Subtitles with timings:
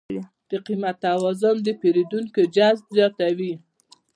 [0.49, 3.53] د قیمت توازن د پیرودونکو جذب زیاتوي.